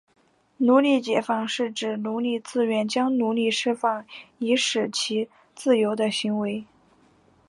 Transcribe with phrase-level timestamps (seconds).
[0.57, 4.03] 奴隶解放是指奴隶主自愿将奴隶释放
[4.39, 6.65] 以使其自由的行为。